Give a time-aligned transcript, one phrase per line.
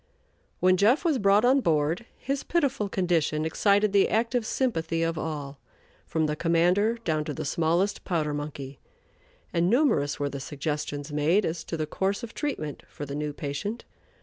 [0.59, 5.59] When "Jeff" was brought on board, his pitiful condition excited the active sympathy of all,
[6.07, 8.79] from the commander down to the smallest powder monkey,
[9.53, 13.31] and numerous were the suggestions made as to the course of treatment for the new
[13.31, 13.85] patient.